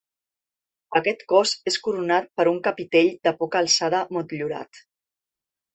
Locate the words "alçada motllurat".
3.65-4.87